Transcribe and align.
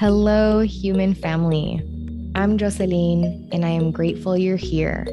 Hello, 0.00 0.60
human 0.60 1.12
family. 1.12 1.78
I'm 2.34 2.56
Jocelyn, 2.56 3.46
and 3.52 3.66
I 3.66 3.68
am 3.68 3.90
grateful 3.90 4.34
you're 4.34 4.56
here. 4.56 5.06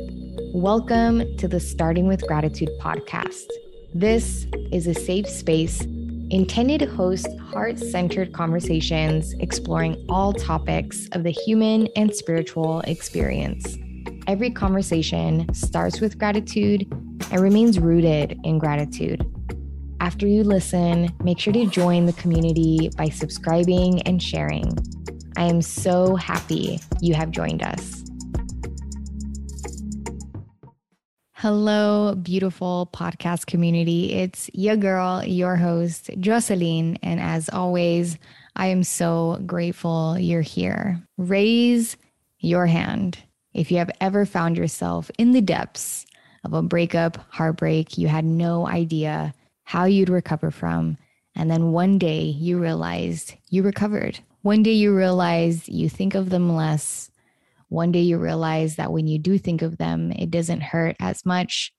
Welcome 0.54 1.36
to 1.40 1.48
the 1.50 1.60
Starting 1.60 2.08
with 2.08 2.26
Gratitude 2.26 2.70
podcast. 2.80 3.48
This 3.94 4.48
is 4.72 4.88
a 4.88 4.94
safe 4.94 5.28
space 5.28 5.82
intended 6.30 6.80
to 6.80 6.86
host 6.86 7.28
heart 7.52 7.80
centered 7.80 8.32
conversations 8.32 9.34
exploring 9.42 10.06
all 10.08 10.32
topics 10.32 11.10
of 11.12 11.24
the 11.24 11.32
human 11.32 11.90
and 11.98 12.16
spiritual 12.16 12.80
experience. 12.88 13.78
Every 14.26 14.52
conversation 14.52 15.54
starts 15.54 16.00
with 16.00 16.18
gratitude 16.18 16.88
and 17.30 17.42
remains 17.42 17.78
rooted 17.78 18.40
in 18.46 18.58
gratitude. 18.58 19.30
After 20.00 20.28
you 20.28 20.44
listen, 20.44 21.12
make 21.24 21.40
sure 21.40 21.54
to 21.54 21.66
join 21.66 22.06
the 22.06 22.14
community 22.14 22.90
by 22.98 23.10
subscribing 23.10 24.02
and 24.04 24.22
sharing. 24.22 24.78
I 25.36 25.44
am 25.44 25.62
so 25.62 26.16
happy 26.16 26.80
you 27.02 27.16
have 27.16 27.32
joined 27.32 27.64
us. 27.64 28.04
Hello, 31.34 32.16
beautiful 32.16 32.90
podcast 32.94 33.48
community. 33.48 34.14
It's 34.14 34.50
your 34.54 34.76
girl, 34.76 35.24
your 35.24 35.56
host, 35.56 36.10
Jocelyn. 36.20 36.98
And 37.02 37.20
as 37.20 37.50
always, 37.50 38.18
I 38.56 38.68
am 38.68 38.84
so 38.84 39.42
grateful 39.46 40.18
you're 40.20 40.42
here. 40.42 41.02
Raise 41.18 41.98
your 42.40 42.68
hand 42.68 43.20
if 43.54 43.72
you 43.72 43.80
have 43.80 43.92
ever 44.00 44.26
found 44.26 44.58
yourself 44.58 45.10
in 45.18 45.32
the 45.32 45.42
depths 45.42 46.06
of 46.44 46.54
a 46.54 46.62
breakup, 46.62 47.18
heartbreak 47.30 47.98
you 47.98 48.08
had 48.08 48.26
no 48.26 48.68
idea 48.68 49.34
how 49.68 49.84
you'd 49.84 50.08
recover 50.08 50.50
from. 50.50 50.98
And 51.36 51.52
then 51.52 51.74
one 51.74 51.98
day 51.98 52.22
you 52.22 52.58
realized 52.58 53.36
you 53.50 53.64
recovered. 53.64 54.18
One 54.42 54.64
day 54.64 54.72
you 54.72 54.96
realize 54.96 55.68
you 55.68 55.90
think 55.90 56.16
of 56.16 56.30
them 56.30 56.56
less. 56.56 57.12
One 57.68 57.92
day 57.92 58.00
you 58.00 58.18
realize 58.18 58.78
that 58.78 58.94
when 58.94 59.08
you 59.08 59.20
do 59.20 59.38
think 59.38 59.62
of 59.62 59.78
them, 59.78 60.14
it 60.14 60.32
doesn't 60.32 60.62
hurt 60.62 60.96
as 61.02 61.26
much. 61.26 61.74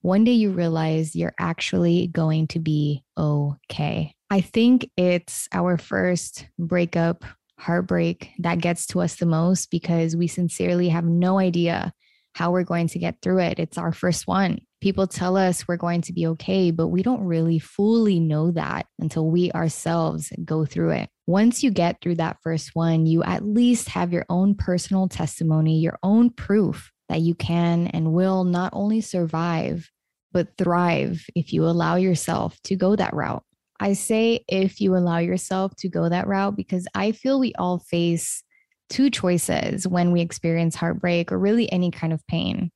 One 0.00 0.24
day 0.24 0.32
you 0.32 0.50
realize 0.50 1.14
you're 1.14 1.36
actually 1.38 2.08
going 2.08 2.48
to 2.48 2.58
be 2.58 3.04
okay. 3.16 4.16
I 4.30 4.40
think 4.40 4.90
it's 4.96 5.46
our 5.52 5.78
first 5.78 6.48
breakup, 6.58 7.24
heartbreak 7.56 8.32
that 8.40 8.58
gets 8.58 8.84
to 8.88 9.00
us 9.00 9.14
the 9.14 9.26
most 9.26 9.70
because 9.70 10.16
we 10.16 10.26
sincerely 10.26 10.88
have 10.88 11.04
no 11.04 11.38
idea 11.38 11.92
how 12.34 12.50
we're 12.50 12.64
going 12.64 12.88
to 12.88 12.98
get 12.98 13.22
through 13.22 13.38
it. 13.38 13.60
It's 13.60 13.78
our 13.78 13.92
first 13.92 14.26
one 14.26 14.58
people 14.80 15.06
tell 15.06 15.36
us 15.36 15.66
we're 15.66 15.76
going 15.76 16.02
to 16.02 16.12
be 16.12 16.26
okay, 16.26 16.70
but 16.70 16.88
we 16.88 17.02
don't 17.02 17.24
really 17.24 17.58
fully 17.58 18.20
know 18.20 18.50
that 18.52 18.86
until 18.98 19.30
we 19.30 19.50
ourselves 19.52 20.32
go 20.44 20.64
through 20.64 20.90
it. 20.90 21.08
Once 21.26 21.62
you 21.62 21.70
get 21.70 22.00
through 22.00 22.14
that 22.14 22.38
first 22.42 22.70
one, 22.74 23.06
you 23.06 23.22
at 23.24 23.44
least 23.44 23.88
have 23.88 24.12
your 24.12 24.24
own 24.28 24.54
personal 24.54 25.08
testimony, 25.08 25.78
your 25.78 25.98
own 26.02 26.30
proof 26.30 26.90
that 27.08 27.20
you 27.20 27.34
can 27.34 27.88
and 27.88 28.12
will 28.12 28.44
not 28.44 28.70
only 28.72 29.00
survive, 29.00 29.90
but 30.32 30.56
thrive 30.56 31.24
if 31.34 31.52
you 31.52 31.64
allow 31.64 31.96
yourself 31.96 32.58
to 32.64 32.76
go 32.76 32.94
that 32.94 33.14
route. 33.14 33.42
I 33.80 33.92
say 33.92 34.44
if 34.48 34.80
you 34.80 34.96
allow 34.96 35.18
yourself 35.18 35.74
to 35.76 35.88
go 35.88 36.08
that 36.08 36.26
route 36.26 36.56
because 36.56 36.86
I 36.94 37.12
feel 37.12 37.38
we 37.38 37.52
all 37.58 37.78
face 37.78 38.42
two 38.90 39.10
choices 39.10 39.86
when 39.86 40.12
we 40.12 40.20
experience 40.20 40.74
heartbreak 40.74 41.30
or 41.30 41.38
really 41.38 41.70
any 41.70 41.90
kind 41.90 42.12
of 42.12 42.26
pain 42.26 42.70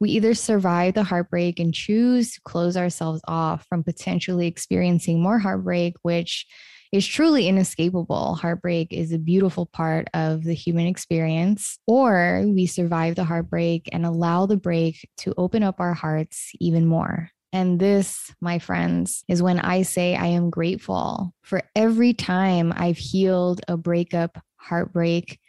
we 0.00 0.10
either 0.10 0.34
survive 0.34 0.94
the 0.94 1.04
heartbreak 1.04 1.60
and 1.60 1.74
choose 1.74 2.32
to 2.32 2.40
close 2.42 2.76
ourselves 2.76 3.20
off 3.28 3.66
from 3.68 3.84
potentially 3.84 4.46
experiencing 4.46 5.22
more 5.22 5.38
heartbreak, 5.38 5.94
which 6.02 6.46
is 6.90 7.06
truly 7.06 7.46
inescapable. 7.46 8.34
Heartbreak 8.34 8.92
is 8.92 9.12
a 9.12 9.18
beautiful 9.18 9.66
part 9.66 10.08
of 10.14 10.42
the 10.42 10.54
human 10.54 10.86
experience, 10.86 11.78
or 11.86 12.42
we 12.46 12.66
survive 12.66 13.14
the 13.14 13.24
heartbreak 13.24 13.88
and 13.92 14.04
allow 14.04 14.46
the 14.46 14.56
break 14.56 15.08
to 15.18 15.34
open 15.36 15.62
up 15.62 15.76
our 15.78 15.94
hearts 15.94 16.50
even 16.58 16.86
more. 16.86 17.30
And 17.52 17.80
this, 17.80 18.32
my 18.40 18.58
friends, 18.60 19.24
is 19.28 19.42
when 19.42 19.58
I 19.58 19.82
say 19.82 20.14
I 20.14 20.26
am 20.26 20.50
grateful 20.50 21.34
for 21.42 21.62
every 21.74 22.14
time 22.14 22.72
I've 22.76 22.98
healed 22.98 23.60
a 23.66 23.76
breakup, 23.76 24.38
heartbreak, 24.56 25.39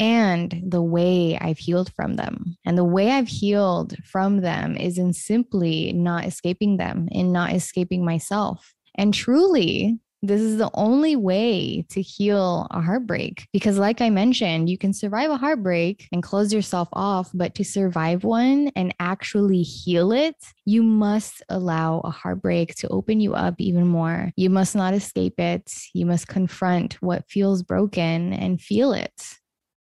and 0.00 0.62
the 0.66 0.82
way 0.82 1.38
I've 1.38 1.58
healed 1.58 1.92
from 1.92 2.16
them. 2.16 2.56
And 2.64 2.76
the 2.76 2.84
way 2.84 3.10
I've 3.10 3.28
healed 3.28 3.94
from 4.04 4.40
them 4.40 4.76
is 4.76 4.98
in 4.98 5.12
simply 5.12 5.92
not 5.92 6.24
escaping 6.24 6.78
them 6.78 7.06
in 7.12 7.30
not 7.30 7.52
escaping 7.52 8.04
myself. 8.04 8.74
And 8.96 9.14
truly, 9.14 10.00
this 10.22 10.40
is 10.42 10.58
the 10.58 10.70
only 10.74 11.16
way 11.16 11.86
to 11.90 12.02
heal 12.02 12.66
a 12.70 12.80
heartbreak. 12.82 13.48
Because, 13.52 13.78
like 13.78 14.02
I 14.02 14.10
mentioned, 14.10 14.68
you 14.68 14.76
can 14.76 14.92
survive 14.92 15.30
a 15.30 15.36
heartbreak 15.36 16.08
and 16.12 16.22
close 16.22 16.52
yourself 16.52 16.88
off, 16.92 17.30
but 17.32 17.54
to 17.54 17.64
survive 17.64 18.24
one 18.24 18.70
and 18.76 18.94
actually 19.00 19.62
heal 19.62 20.12
it, 20.12 20.36
you 20.66 20.82
must 20.82 21.42
allow 21.48 22.00
a 22.00 22.10
heartbreak 22.10 22.74
to 22.76 22.88
open 22.88 23.20
you 23.20 23.34
up 23.34 23.54
even 23.58 23.86
more. 23.86 24.30
You 24.36 24.50
must 24.50 24.74
not 24.74 24.92
escape 24.92 25.40
it. 25.40 25.72
You 25.94 26.04
must 26.04 26.28
confront 26.28 26.94
what 26.94 27.28
feels 27.28 27.62
broken 27.62 28.34
and 28.34 28.60
feel 28.60 28.92
it. 28.92 29.39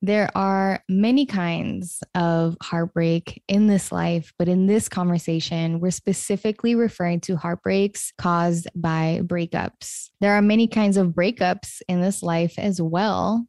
There 0.02 0.30
are 0.36 0.82
many 0.88 1.26
kinds 1.26 2.02
of 2.16 2.56
heartbreak 2.64 3.44
in 3.50 3.68
this 3.68 3.92
life, 3.92 4.32
but 4.40 4.48
in 4.48 4.66
this 4.66 4.88
conversation, 4.88 5.82
we're 5.82 5.92
specifically 5.92 6.74
referring 6.74 7.20
to 7.22 7.36
heartbreaks 7.36 8.14
caused 8.18 8.70
by 8.76 9.20
breakups. 9.24 10.10
There 10.22 10.34
are 10.34 10.42
many 10.42 10.68
kinds 10.68 10.96
of 10.96 11.10
breakups 11.10 11.82
in 11.90 12.00
this 12.00 12.24
life 12.24 12.58
as 12.58 12.82
well, 12.82 13.46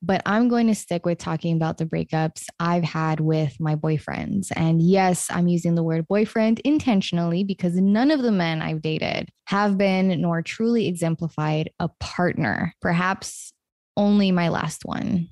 but 0.00 0.22
I'm 0.24 0.48
going 0.48 0.66
to 0.68 0.74
stick 0.74 1.04
with 1.04 1.18
talking 1.18 1.54
about 1.54 1.76
the 1.76 1.84
breakups 1.84 2.46
I've 2.58 2.84
had 2.84 3.20
with 3.20 3.60
my 3.60 3.76
boyfriends. 3.76 4.50
And 4.56 4.80
yes, 4.80 5.26
I'm 5.30 5.46
using 5.46 5.74
the 5.74 5.82
word 5.82 6.08
boyfriend 6.08 6.58
intentionally 6.60 7.44
because 7.44 7.74
none 7.74 8.10
of 8.10 8.22
the 8.22 8.32
men 8.32 8.62
I've 8.62 8.80
dated 8.80 9.28
have 9.48 9.76
been 9.76 10.22
nor 10.22 10.40
truly 10.40 10.88
exemplified 10.88 11.68
a 11.78 11.90
partner. 12.00 12.72
Perhaps 12.80 13.52
only 13.98 14.32
my 14.32 14.48
last 14.48 14.86
one 14.86 15.28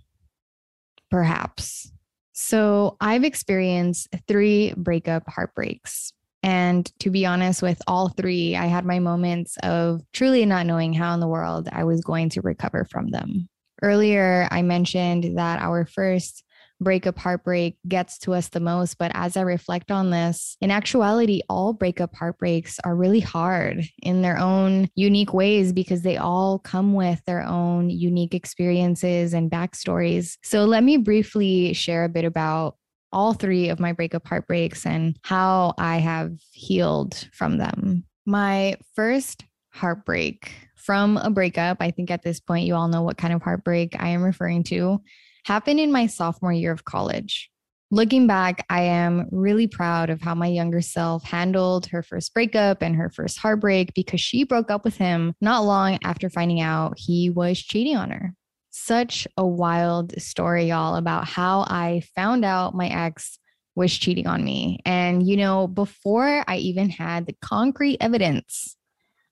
perhaps. 1.11 1.91
So 2.33 2.97
I've 3.01 3.25
experienced 3.25 4.09
three 4.27 4.75
breakup 4.77 5.29
heartbreaks. 5.29 6.13
And 6.43 6.85
to 6.99 7.11
be 7.11 7.25
honest, 7.25 7.63
with 7.63 7.81
all 7.87 8.11
three, 8.11 8.55
I 8.55 8.67
had 8.67 8.85
my 8.85 8.99
moments 8.99 9.57
of 9.63 10.03
truly 10.13 10.45
not 10.45 10.67
knowing 10.67 10.93
how 10.93 11.15
in 11.15 11.21
the 11.21 11.29
world 11.29 11.69
I 11.73 11.85
was 11.85 12.03
going 12.03 12.29
to 12.31 12.43
recover 12.43 12.85
from 12.85 13.09
them. 13.09 13.49
Earlier, 13.83 14.47
I 14.51 14.63
mentioned 14.63 15.39
that 15.39 15.63
our 15.63 15.87
first 15.87 16.44
breakup 16.85 17.19
heartbreak 17.19 17.79
gets 17.89 18.19
to 18.19 18.35
us 18.35 18.49
the 18.49 18.61
most. 18.61 18.99
But 18.99 19.11
as 19.15 19.37
I 19.37 19.41
reflect 19.41 19.91
on 19.91 20.11
this, 20.11 20.57
in 20.61 20.71
actuality, 20.71 21.41
all 21.49 21.73
breakup 21.73 22.15
heartbreaks 22.15 22.79
are 22.85 22.95
really 22.95 23.21
hard 23.21 23.85
in 24.03 24.23
their 24.23 24.39
own 24.39 24.89
unique 24.95 25.35
ways 25.35 25.73
because 25.73 26.03
they 26.03 26.17
all 26.17 26.61
come 26.61 26.93
with 26.93 27.25
their 27.25 27.43
own 27.43 27.91
unique 27.91 28.35
experiences 28.35 29.35
and 29.35 29.51
backstories. 29.51 30.37
So 30.45 30.65
let 30.65 30.85
me 30.85 30.99
briefly 30.99 31.73
share 31.73 32.05
a 32.05 32.09
bit 32.09 32.25
about 32.25 32.77
all 33.11 33.33
three 33.33 33.69
of 33.69 33.81
my 33.81 33.93
breakup 33.93 34.27
heartbreaks 34.27 34.85
and 34.85 35.17
how 35.23 35.75
I 35.79 35.99
have 35.99 36.33
healed 36.53 37.29
from 37.33 37.59
them. 37.59 38.05
My 38.27 38.77
first 38.95 39.45
heartbreak 39.71 40.53
from 40.77 41.17
a 41.17 41.31
breakup, 41.31 41.79
I 41.81 41.91
think 41.91 42.11
at 42.11 42.23
this 42.23 42.41
point 42.41 42.67
you 42.67 42.75
all 42.75 42.89
know 42.89 43.03
what 43.03 43.17
kind 43.17 43.33
of 43.33 43.43
heartbreak 43.43 43.97
I 43.99 44.09
am 44.09 44.23
referring 44.23 44.65
to 44.65 45.01
happened 45.45 45.81
in 45.81 45.93
my 45.93 46.07
sophomore 46.07 46.53
year 46.53 46.73
of 46.73 46.85
college. 46.85 47.51
Looking 47.91 48.27
back, 48.27 48.65
I 48.69 48.83
am 48.83 49.29
really 49.31 49.69
proud 49.69 50.11
of 50.11 50.21
how 50.21 50.35
my 50.35 50.49
younger 50.49 50.81
self 50.81 51.23
handled 51.23 51.87
her 51.87 52.03
first 52.03 52.35
breakup 52.35 52.83
and 52.83 52.97
her 52.97 53.11
first 53.11 53.39
heartbreak 53.39 53.93
because 53.95 54.21
she 54.21 54.43
broke 54.43 54.71
up 54.71 54.85
with 54.85 54.97
him 54.97 55.35
not 55.41 55.65
long 55.65 55.99
after 56.03 56.29
finding 56.29 56.61
out 56.61 56.95
he 56.97 57.31
was 57.31 57.61
cheating 57.61 57.97
on 57.97 58.11
her. 58.11 58.35
Such 58.71 59.29
a 59.37 59.47
wild 59.47 60.21
story, 60.21 60.67
y'all, 60.67 60.97
about 60.97 61.29
how 61.29 61.61
I 61.61 62.03
found 62.17 62.45
out 62.45 62.75
my 62.75 62.89
ex 62.89 63.39
was 63.77 63.97
cheating 63.97 64.27
on 64.27 64.45
me. 64.45 64.81
And, 64.85 65.27
you 65.27 65.37
know, 65.37 65.69
before 65.69 66.45
I 66.49 66.57
even 66.57 66.91
had 66.91 67.27
the 67.27 67.37
concrete 67.41 67.99
evidence 68.01 68.77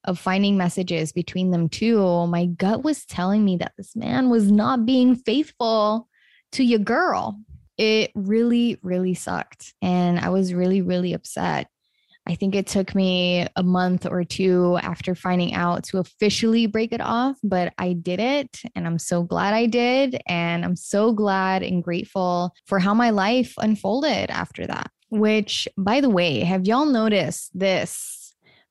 of 0.04 0.18
finding 0.18 0.56
messages 0.56 1.12
between 1.12 1.50
them 1.50 1.68
two, 1.68 2.26
my 2.26 2.46
gut 2.46 2.82
was 2.82 3.04
telling 3.04 3.44
me 3.44 3.56
that 3.58 3.72
this 3.76 3.94
man 3.94 4.30
was 4.30 4.50
not 4.50 4.84
being 4.86 5.14
faithful 5.14 6.08
to 6.52 6.64
your 6.64 6.78
girl. 6.78 7.38
It 7.78 8.10
really, 8.14 8.78
really 8.82 9.14
sucked. 9.14 9.74
And 9.80 10.18
I 10.18 10.28
was 10.28 10.54
really, 10.54 10.82
really 10.82 11.12
upset. 11.12 11.68
I 12.26 12.36
think 12.36 12.54
it 12.54 12.68
took 12.68 12.94
me 12.94 13.48
a 13.56 13.64
month 13.64 14.06
or 14.06 14.22
two 14.22 14.78
after 14.82 15.14
finding 15.16 15.54
out 15.54 15.84
to 15.84 15.98
officially 15.98 16.66
break 16.66 16.92
it 16.92 17.00
off, 17.00 17.36
but 17.42 17.72
I 17.78 17.94
did 17.94 18.20
it. 18.20 18.60
And 18.76 18.86
I'm 18.86 18.98
so 19.00 19.24
glad 19.24 19.54
I 19.54 19.66
did. 19.66 20.20
And 20.26 20.64
I'm 20.64 20.76
so 20.76 21.12
glad 21.12 21.64
and 21.64 21.82
grateful 21.82 22.54
for 22.66 22.78
how 22.78 22.94
my 22.94 23.10
life 23.10 23.54
unfolded 23.58 24.30
after 24.30 24.66
that. 24.68 24.90
Which, 25.08 25.66
by 25.76 26.00
the 26.00 26.08
way, 26.08 26.40
have 26.40 26.66
y'all 26.66 26.86
noticed 26.86 27.50
this 27.58 28.21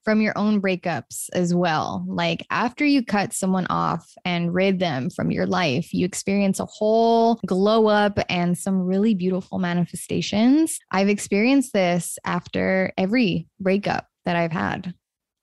from 0.04 0.22
your 0.22 0.38
own 0.38 0.62
breakups 0.62 1.30
as 1.34 1.54
well. 1.54 2.06
Like 2.08 2.46
after 2.50 2.86
you 2.86 3.04
cut 3.04 3.34
someone 3.34 3.68
off 3.70 4.12
and 4.26 4.54
rid 4.54 4.80
them 4.80 5.10
from 5.10 5.32
your 5.32 5.46
life, 5.46 5.94
you 5.94 6.06
experience 6.06 6.60
a 6.60 6.66
whole 6.66 7.40
glow 7.46 7.88
up 7.88 8.20
and 8.30 8.58
some 8.58 8.80
really 8.80 9.14
beautiful 9.14 9.60
manifestations. 9.60 10.80
I've 10.92 11.10
experienced 11.10 11.74
this 11.74 12.18
after 12.26 12.94
every 12.98 13.48
breakup 13.60 14.08
that 14.26 14.36
I've 14.36 14.52
had. 14.52 14.94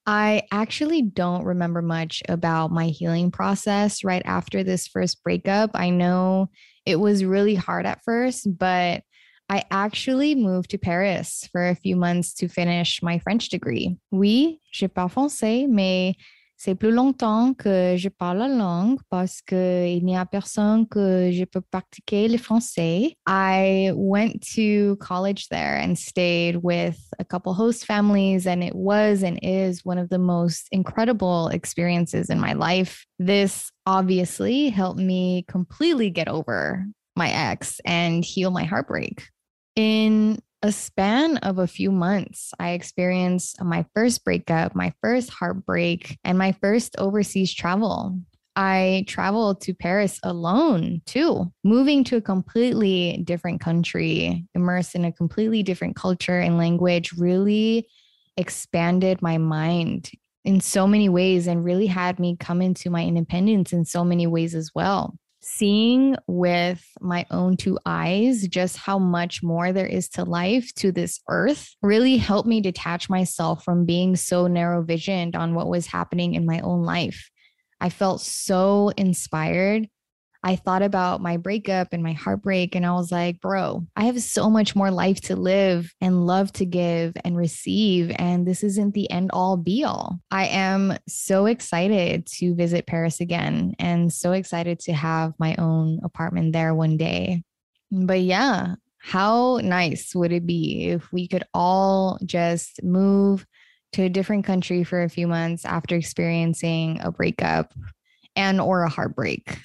I 0.07 0.45
actually 0.51 1.03
don't 1.03 1.45
remember 1.45 1.83
much 1.83 2.23
about 2.31 2.73
my 2.73 2.87
healing 2.87 3.31
process 3.31 4.03
right 4.03 4.23
after 4.25 4.65
this 4.65 4.89
first 4.89 5.23
breakup. 5.23 5.73
I 5.75 5.91
know 5.91 6.49
it 6.87 6.97
was 6.97 7.27
really 7.27 7.55
hard 7.55 7.85
at 7.85 8.01
first, 8.07 8.49
but 8.59 9.03
I 9.51 9.65
actually 9.71 10.35
moved 10.35 10.71
to 10.71 10.79
Paris 10.79 11.49
for 11.51 11.69
a 11.69 11.75
few 11.75 11.97
months 11.97 12.35
to 12.35 12.49
finish 12.49 13.03
my 13.03 13.19
French 13.19 13.49
degree. 13.49 13.97
Oui, 14.13 14.61
je 14.71 14.87
parle 14.87 15.09
français, 15.09 15.67
mais 15.67 16.17
c'est 16.59 16.75
plus 16.75 16.91
longtemps 16.91 17.55
que 17.55 17.97
je 17.97 18.09
parle 18.09 18.39
la 18.39 18.49
langue 18.49 18.99
parce 19.11 19.41
qu'il 19.41 20.05
n'y 20.05 20.17
a 20.17 20.27
personne 20.27 20.87
que 20.87 21.31
je 21.33 21.45
peux 21.45 21.63
pratiquer 21.63 22.29
le 22.29 22.37
français. 22.37 23.17
I 23.27 23.93
went 23.95 24.43
to 24.57 24.97
college 24.97 25.49
there 25.51 25.77
and 25.77 25.97
stayed 25.97 26.57
with 26.57 26.99
a 27.19 27.25
couple 27.25 27.55
host 27.55 27.87
families, 27.87 28.47
and 28.47 28.63
it 28.63 28.75
was 28.75 29.23
and 29.23 29.39
is 29.41 29.85
one 29.85 29.99
of 29.99 30.11
the 30.11 30.19
most 30.19 30.67
incredible 30.73 31.49
experiences 31.49 32.29
in 32.29 32.41
my 32.41 32.55
life. 32.55 33.07
This 33.21 33.71
obviously 33.87 34.69
helped 34.69 35.01
me 35.01 35.45
completely 35.49 36.11
get 36.11 36.29
over 36.29 36.85
my 37.17 37.31
ex 37.31 37.81
and 37.85 38.25
heal 38.25 38.51
my 38.51 38.65
heartbreak. 38.65 39.23
In 39.79 40.41
a 40.61 40.73
span 40.73 41.37
of 41.37 41.59
a 41.59 41.69
few 41.69 41.93
months, 41.93 42.53
I 42.59 42.71
experienced 42.71 43.63
my 43.63 43.87
first 43.95 44.25
breakup, 44.25 44.75
my 44.75 44.93
first 45.01 45.31
heartbreak, 45.31 46.19
and 46.25 46.37
my 46.37 46.51
first 46.51 46.97
overseas 46.99 47.55
travel. 47.55 48.19
I 48.57 49.05
traveled 49.07 49.61
to 49.61 49.75
Paris 49.75 50.19
alone 50.25 51.03
too, 51.07 51.53
moving 51.63 52.03
to 52.05 52.17
a 52.17 52.21
completely 52.21 53.23
different 53.23 53.61
country, 53.61 54.45
immersed 54.53 54.97
in 54.97 55.05
a 55.05 55.13
completely 55.13 55.63
different 55.63 55.95
culture 55.95 56.41
and 56.41 56.59
language, 56.59 57.13
really 57.13 57.87
expanded 58.37 59.23
my 59.23 59.39
mind 59.39 60.11
in 60.45 60.61
so 60.61 60.89
many 60.89 61.09
ways 61.09 61.47
and 61.47 61.65
really 61.65 61.87
had 61.87 62.19
me 62.19 62.37
come 62.37 62.61
into 62.61 62.91
my 62.91 63.05
independence 63.05 63.73
in 63.73 63.85
so 63.85 64.03
many 64.03 64.27
ways 64.27 64.57
as 64.57 64.73
well 64.75 65.17
seeing 65.41 66.17
with 66.27 66.85
my 67.01 67.27
own 67.31 67.57
two 67.57 67.79
eyes 67.87 68.47
just 68.49 68.77
how 68.77 68.99
much 68.99 69.43
more 69.43 69.73
there 69.73 69.87
is 69.87 70.09
to 70.11 70.25
life, 70.25 70.73
to 70.75 70.93
this 70.93 71.21
earth, 71.29 71.75
really 71.83 72.17
helped 72.17 72.49
me 72.49 72.61
detach 72.61 73.09
myself 73.09 73.65
from 73.65 73.85
being 73.85 74.17
so 74.17 74.47
narrow 74.47 74.83
visioned 74.83 75.37
on 75.37 75.55
what 75.55 75.69
was 75.69 75.87
happening 75.87 76.35
in 76.35 76.47
my 76.47 76.61
own 76.61 76.83
life. 76.83 77.31
I 77.81 77.91
felt 77.91 78.21
so 78.21 78.91
inspired 78.97 79.89
I 80.43 80.57
thought 80.57 80.83
about 80.83 81.21
my 81.21 81.37
breakup 81.37 81.93
and 81.93 82.03
my 82.03 82.13
heartbreak, 82.13 82.75
and 82.75 82.87
I 82.87 82.93
was 82.93 83.11
like, 83.11 83.41
bro, 83.41 83.87
I 83.97 84.05
have 84.05 84.21
so 84.23 84.49
much 84.49 84.77
more 84.77 84.91
life 84.91 85.21
to 85.23 85.37
live 85.37 85.93
and 86.01 86.27
love 86.27 86.53
to 86.55 86.65
give 86.65 87.17
and 87.25 87.37
receive. 87.37 88.13
And 88.17 88.47
this 88.47 88.63
isn't 88.63 88.95
the 88.95 89.11
end 89.11 89.31
all 89.33 89.57
be 89.57 89.83
all. 89.83 90.21
I 90.31 90.47
am 90.47 90.97
so 91.09 91.47
excited 91.47 92.27
to 92.39 92.55
visit 92.55 92.87
Paris 92.87 93.21
again 93.21 93.75
and 93.81 94.13
so 94.13 94.33
excited 94.33 94.79
to 94.81 94.93
have 94.93 95.35
my 95.39 95.57
own 95.57 96.01
apartment 96.05 96.53
there 96.53 96.75
one 96.75 96.97
day. 96.97 97.43
But 97.91 98.21
yeah, 98.21 98.77
how 98.99 99.59
nice 99.63 100.15
would 100.15 100.33
it 100.33 100.47
be 100.47 100.89
if 100.91 101.13
we 101.13 101.27
could 101.27 101.45
all 101.53 102.19
just 102.25 102.83
move 102.85 103.45
to 103.93 104.03
a 104.03 104.09
different 104.09 104.45
country 104.45 104.85
for 104.85 105.03
a 105.03 105.09
few 105.09 105.27
months 105.27 105.65
after 105.65 105.97
experiencing 105.97 107.01
a 107.01 107.11
breakup 107.11 107.73
and 108.37 108.61
or 108.61 108.83
a 108.83 108.89
heartbreak 108.89 109.59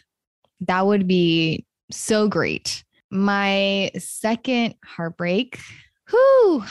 that 0.67 0.85
would 0.85 1.07
be 1.07 1.65
so 1.91 2.27
great. 2.27 2.83
My 3.09 3.91
second 3.97 4.75
heartbreak, 4.83 5.59
whoo, 6.11 6.63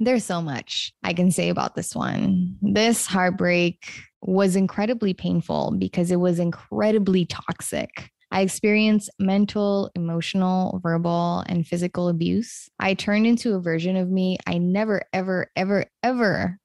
there's 0.00 0.24
so 0.24 0.40
much 0.42 0.92
I 1.02 1.12
can 1.12 1.30
say 1.30 1.48
about 1.48 1.74
this 1.74 1.94
one. 1.94 2.56
This 2.62 3.06
heartbreak 3.06 3.90
was 4.20 4.56
incredibly 4.56 5.14
painful 5.14 5.74
because 5.78 6.10
it 6.10 6.20
was 6.20 6.38
incredibly 6.38 7.26
toxic. 7.26 8.10
I 8.30 8.40
experienced 8.40 9.10
mental, 9.18 9.90
emotional, 9.94 10.80
verbal, 10.82 11.44
and 11.48 11.66
physical 11.66 12.08
abuse. 12.08 12.68
I 12.78 12.94
turned 12.94 13.26
into 13.26 13.54
a 13.54 13.60
version 13.60 13.96
of 13.96 14.08
me 14.08 14.38
I 14.46 14.56
never, 14.58 15.02
ever, 15.12 15.50
ever, 15.54 15.84
ever 16.02 16.58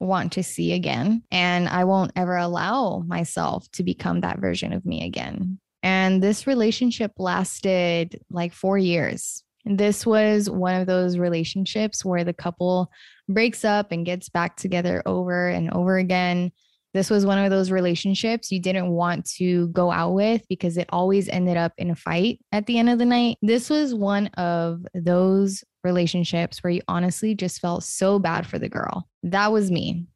want 0.00 0.32
to 0.32 0.42
see 0.42 0.72
again. 0.72 1.22
And 1.30 1.68
I 1.68 1.84
won't 1.84 2.12
ever 2.16 2.36
allow 2.36 3.04
myself 3.06 3.70
to 3.72 3.84
become 3.84 4.22
that 4.22 4.40
version 4.40 4.72
of 4.72 4.84
me 4.84 5.04
again. 5.04 5.60
And 5.82 6.22
this 6.22 6.46
relationship 6.46 7.12
lasted 7.18 8.20
like 8.30 8.52
four 8.52 8.78
years. 8.78 9.44
And 9.64 9.78
This 9.78 10.06
was 10.06 10.48
one 10.48 10.74
of 10.74 10.86
those 10.86 11.18
relationships 11.18 12.04
where 12.04 12.24
the 12.24 12.32
couple 12.32 12.90
breaks 13.28 13.64
up 13.64 13.92
and 13.92 14.06
gets 14.06 14.28
back 14.28 14.56
together 14.56 15.02
over 15.04 15.48
and 15.48 15.70
over 15.72 15.98
again. 15.98 16.50
This 16.92 17.10
was 17.10 17.24
one 17.24 17.38
of 17.38 17.50
those 17.50 17.70
relationships 17.70 18.50
you 18.50 18.60
didn't 18.60 18.88
want 18.88 19.24
to 19.36 19.68
go 19.68 19.92
out 19.92 20.12
with 20.14 20.42
because 20.48 20.76
it 20.76 20.88
always 20.90 21.28
ended 21.28 21.56
up 21.56 21.72
in 21.78 21.90
a 21.90 21.94
fight 21.94 22.40
at 22.50 22.66
the 22.66 22.78
end 22.78 22.90
of 22.90 22.98
the 22.98 23.04
night. 23.04 23.36
This 23.42 23.70
was 23.70 23.94
one 23.94 24.26
of 24.28 24.84
those 24.94 25.62
relationships 25.84 26.62
where 26.62 26.70
you 26.72 26.82
honestly 26.88 27.34
just 27.34 27.60
felt 27.60 27.84
so 27.84 28.18
bad 28.18 28.46
for 28.46 28.58
the 28.58 28.68
girl. 28.68 29.08
That 29.22 29.52
was 29.52 29.70
me. 29.70 30.06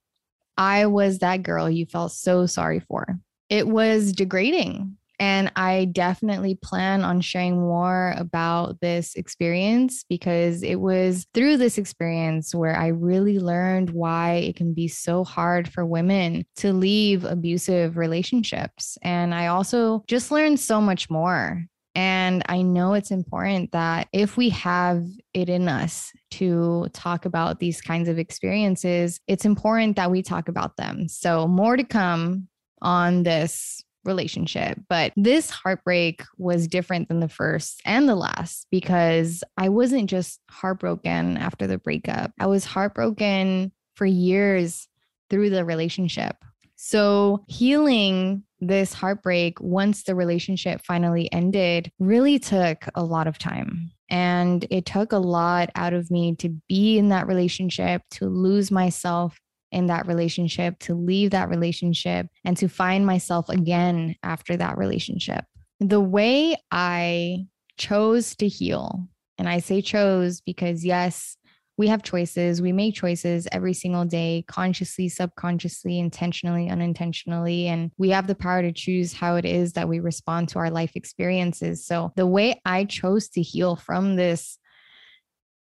I 0.57 0.87
was 0.87 1.19
that 1.19 1.43
girl 1.43 1.69
you 1.69 1.87
felt 1.87 2.13
so 2.13 2.47
sorry 2.47 2.81
for. 2.81 3.19
It 3.49 3.69
was 3.69 4.13
degrading. 4.13 4.97
And 5.21 5.53
I 5.55 5.85
definitely 5.87 6.57
plan 6.57 7.05
on 7.05 7.21
sharing 7.21 7.61
more 7.61 8.15
about 8.17 8.81
this 8.81 9.15
experience 9.15 10.05
because 10.09 10.63
it 10.63 10.77
was 10.77 11.27
through 11.35 11.57
this 11.59 11.79
experience 11.79 12.55
where 12.55 12.77
I 12.77 12.89
really 12.89 13.39
learned 13.39 13.91
why 13.91 14.35
it 14.35 14.57
can 14.57 14.75
be 14.75 14.89
so 14.89 15.23
hard 15.23 15.69
for 15.69 15.87
women 15.87 16.45
to 16.57 16.73
leave 16.73 17.25
abusive 17.25 17.97
relationships. 17.97 18.99
And 19.03 19.33
I 19.35 19.47
also 19.47 20.03
just 20.09 20.33
learned 20.33 20.59
so 20.59 20.81
much 20.81 21.09
more 21.09 21.65
and 21.95 22.43
I 22.49 22.63
know 22.63 22.95
it's 22.95 23.11
important 23.11 23.73
that 23.73 24.09
if 24.13 24.37
we 24.37 24.49
have 24.51 25.07
it 25.33 25.49
in 25.49 25.69
us 25.69 26.13
to 26.33 26.89
talk 26.93 27.25
about 27.25 27.61
these 27.61 27.81
kinds 27.81 28.09
of 28.09 28.19
experiences, 28.19 29.21
it's 29.29 29.45
important 29.45 29.97
that 29.97 30.11
we 30.11 30.23
talk 30.23 30.49
about 30.49 30.77
them. 30.77 31.09
So, 31.09 31.47
more 31.47 31.77
to 31.77 31.85
come 31.85 32.49
on 32.83 33.23
this 33.23 33.83
relationship. 34.05 34.79
But 34.89 35.13
this 35.17 35.51
heartbreak 35.51 36.23
was 36.37 36.69
different 36.69 37.09
than 37.09 37.21
the 37.21 37.29
first 37.29 37.81
and 37.85 38.09
the 38.09 38.15
last 38.15 38.67
because 38.71 39.43
I 39.57 39.69
wasn't 39.69 40.11
just 40.11 40.41
heartbroken 40.51 41.37
after 41.39 41.67
the 41.67 41.79
breakup, 41.79 42.33
I 42.39 42.47
was 42.47 42.65
heartbroken 42.65 43.73
for 43.95 44.07
years 44.07 44.89
through 45.31 45.51
the 45.51 45.65
relationship. 45.65 46.37
So, 46.77 47.45
healing 47.49 48.43
this 48.67 48.93
heartbreak, 48.93 49.61
once 49.61 50.05
the 50.05 50.15
relationship 50.15 50.81
finally 50.85 51.31
ended, 51.33 51.91
really 51.99 52.39
took 52.39 52.85
a 52.95 53.05
lot 53.05 53.27
of 53.27 53.39
time. 53.39 53.91
And 54.11 54.67
it 54.71 54.87
took 54.87 55.13
a 55.13 55.19
lot 55.19 55.71
out 55.75 55.93
of 55.93 56.11
me 56.11 56.37
to 56.37 56.51
be 56.69 56.99
in 56.99 57.09
that 57.09 57.27
relationship, 57.27 58.03
to 58.13 58.29
lose 58.29 58.71
myself 58.71 59.39
in 59.73 59.87
that 59.87 60.07
relationship, 60.07 60.79
to 60.81 60.95
leave 60.95 61.31
that 61.31 61.49
relationship, 61.49 62.27
and 62.45 62.57
to 62.57 62.69
find 62.69 63.07
myself 63.07 63.49
again 63.49 64.15
after 64.23 64.57
that 64.57 64.79
relationship. 64.79 65.45
The 65.81 66.01
way 66.01 66.57
I 66.71 67.47
chose 67.77 68.37
to 68.37 68.47
heal, 68.47 69.09
and 69.37 69.49
I 69.49 69.59
say 69.59 69.83
chose 69.83 70.41
because, 70.41 70.85
yes, 70.85 71.37
we 71.77 71.89
have 71.89 72.03
choices. 72.03 72.63
We 72.63 72.73
make 72.73 72.95
choices 72.95 73.49
every 73.51 73.75
single 73.75 74.05
day, 74.05 74.45
consciously, 74.47 75.09
subconsciously, 75.09 75.99
intentionally, 75.99 76.69
unintentionally. 76.69 77.67
And 77.67 77.91
we 77.99 78.11
have 78.11 78.27
the 78.27 78.35
power 78.35 78.63
to 78.63 78.73
choose 78.73 79.13
how 79.13 79.37
it 79.37 79.45
is 79.45 79.73
that 79.73 79.89
we 79.89 80.01
respond 80.01 80.49
to 80.51 80.59
our 80.61 80.71
life 80.71 80.93
experiences. 80.95 81.87
So, 81.87 82.13
the 82.17 82.27
way 82.27 82.61
I 82.65 82.85
chose 82.85 83.29
to 83.31 83.43
heal 83.43 83.77
from 83.77 84.17
this 84.17 84.59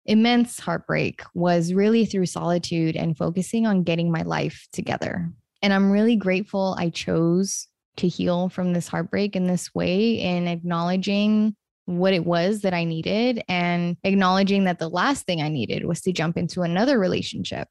immense 0.05 0.59
heartbreak 0.59 1.23
was 1.33 1.73
really 1.73 2.05
through 2.05 2.27
solitude 2.27 2.95
and 2.95 3.17
focusing 3.17 3.65
on 3.65 3.83
getting 3.83 4.11
my 4.11 4.21
life 4.21 4.67
together. 4.71 5.31
And 5.63 5.73
I'm 5.73 5.91
really 5.91 6.15
grateful 6.15 6.75
I 6.77 6.89
chose 6.89 7.67
to 7.97 8.07
heal 8.07 8.49
from 8.49 8.73
this 8.73 8.87
heartbreak 8.87 9.35
in 9.35 9.47
this 9.47 9.73
way 9.73 10.19
in 10.19 10.47
acknowledging 10.47 11.55
what 11.85 12.13
it 12.13 12.25
was 12.25 12.61
that 12.61 12.73
I 12.73 12.83
needed 12.83 13.43
and 13.47 13.97
acknowledging 14.03 14.63
that 14.65 14.79
the 14.79 14.89
last 14.89 15.25
thing 15.25 15.41
I 15.41 15.49
needed 15.49 15.85
was 15.85 16.01
to 16.01 16.11
jump 16.11 16.37
into 16.37 16.61
another 16.61 16.99
relationship. 16.99 17.67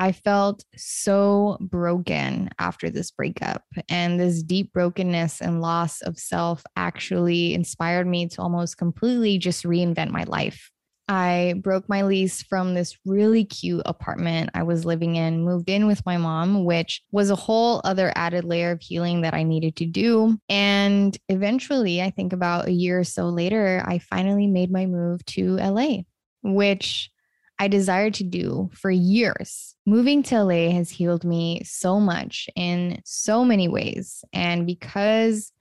I 0.00 0.12
felt 0.12 0.64
so 0.76 1.58
broken 1.60 2.50
after 2.60 2.88
this 2.88 3.10
breakup, 3.10 3.64
and 3.88 4.18
this 4.18 4.44
deep 4.44 4.72
brokenness 4.72 5.40
and 5.40 5.60
loss 5.60 6.02
of 6.02 6.16
self 6.18 6.62
actually 6.76 7.52
inspired 7.52 8.06
me 8.06 8.28
to 8.28 8.40
almost 8.40 8.78
completely 8.78 9.38
just 9.38 9.64
reinvent 9.64 10.10
my 10.10 10.22
life. 10.22 10.70
I 11.08 11.54
broke 11.62 11.88
my 11.88 12.02
lease 12.02 12.42
from 12.42 12.74
this 12.74 12.96
really 13.06 13.44
cute 13.44 13.82
apartment 13.86 14.50
I 14.52 14.62
was 14.62 14.84
living 14.84 15.16
in, 15.16 15.42
moved 15.42 15.70
in 15.70 15.86
with 15.86 16.04
my 16.04 16.18
mom, 16.18 16.64
which 16.64 17.02
was 17.10 17.30
a 17.30 17.36
whole 17.36 17.80
other 17.84 18.12
added 18.14 18.44
layer 18.44 18.72
of 18.72 18.82
healing 18.82 19.22
that 19.22 19.32
I 19.32 19.42
needed 19.42 19.76
to 19.76 19.86
do. 19.86 20.38
And 20.50 21.16
eventually, 21.30 22.02
I 22.02 22.10
think 22.10 22.34
about 22.34 22.68
a 22.68 22.72
year 22.72 23.00
or 23.00 23.04
so 23.04 23.28
later, 23.28 23.82
I 23.86 23.98
finally 23.98 24.46
made 24.46 24.70
my 24.70 24.84
move 24.84 25.24
to 25.26 25.56
LA, 25.56 26.02
which 26.42 27.10
I 27.58 27.68
desired 27.68 28.14
to 28.14 28.24
do 28.24 28.70
for 28.74 28.90
years. 28.90 29.74
Moving 29.86 30.22
to 30.24 30.44
LA 30.44 30.70
has 30.72 30.90
healed 30.90 31.24
me 31.24 31.62
so 31.64 31.98
much 31.98 32.48
in 32.54 33.00
so 33.04 33.44
many 33.44 33.66
ways. 33.66 34.24
And 34.32 34.66
because 34.66 35.52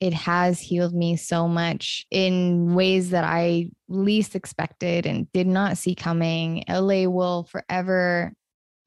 it 0.00 0.12
has 0.12 0.60
healed 0.60 0.94
me 0.94 1.16
so 1.16 1.48
much 1.48 2.06
in 2.10 2.74
ways 2.74 3.10
that 3.10 3.24
I 3.24 3.70
least 3.88 4.34
expected 4.34 5.06
and 5.06 5.30
did 5.32 5.46
not 5.46 5.78
see 5.78 5.94
coming. 5.94 6.64
LA 6.68 7.08
will 7.08 7.44
forever 7.44 8.32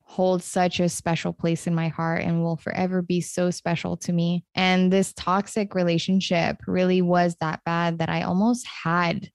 hold 0.03 0.41
such 0.41 0.79
a 0.79 0.89
special 0.89 1.31
place 1.31 1.67
in 1.67 1.75
my 1.75 1.87
heart 1.87 2.23
and 2.23 2.43
will 2.43 2.57
forever 2.57 3.01
be 3.01 3.21
so 3.21 3.51
special 3.51 3.95
to 3.95 4.11
me. 4.11 4.43
And 4.55 4.91
this 4.91 5.13
toxic 5.13 5.75
relationship 5.75 6.57
really 6.65 7.01
was 7.01 7.35
that 7.41 7.61
bad 7.63 7.99
that 7.99 8.09
I 8.09 8.23
almost 8.23 8.65
had 8.83 9.29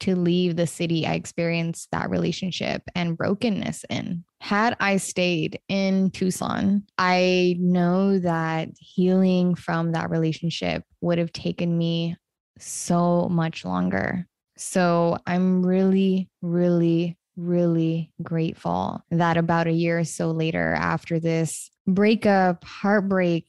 to 0.00 0.14
leave 0.14 0.56
the 0.56 0.66
city 0.66 1.06
I 1.06 1.14
experienced 1.14 1.90
that 1.92 2.10
relationship 2.10 2.82
and 2.94 3.16
brokenness 3.16 3.84
in. 3.88 4.24
Had 4.40 4.76
I 4.80 4.98
stayed 4.98 5.58
in 5.68 6.10
Tucson, 6.10 6.84
I 6.98 7.56
know 7.58 8.18
that 8.18 8.68
healing 8.78 9.54
from 9.54 9.92
that 9.92 10.10
relationship 10.10 10.84
would 11.00 11.18
have 11.18 11.32
taken 11.32 11.76
me 11.76 12.16
so 12.58 13.28
much 13.28 13.64
longer. 13.64 14.26
So 14.56 15.18
I'm 15.26 15.64
really, 15.64 16.30
really, 16.42 17.18
really 17.36 18.12
grateful 18.22 19.02
that 19.10 19.36
about 19.36 19.66
a 19.66 19.72
year 19.72 19.98
or 20.00 20.04
so 20.04 20.30
later, 20.30 20.74
after 20.74 21.20
this 21.20 21.70
breakup, 21.86 22.64
heartbreak, 22.64 23.46